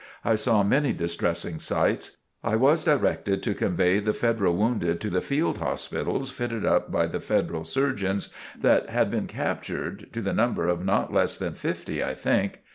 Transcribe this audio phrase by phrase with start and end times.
[0.25, 2.17] I saw many distressing sights.
[2.43, 7.05] I was directed to convey the Federal wounded to the Field Hospitals fitted up by
[7.05, 12.03] the Federal surgeons that had been captured to the number of not less than fifty,
[12.03, 12.61] I think.